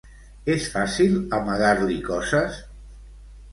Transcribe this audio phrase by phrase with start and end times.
[0.53, 2.61] És fàcil amagar-li coses?